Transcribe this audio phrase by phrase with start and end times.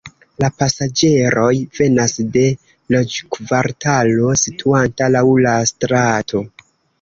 [0.43, 2.45] La pasaĝeroj venas de
[2.95, 6.43] loĝkvartalo situanta laŭ la strato.